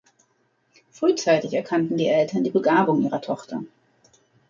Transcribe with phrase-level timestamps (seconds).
[0.89, 3.61] Frühzeitig erkannten die Eltern die Begabung ihrer Tochter.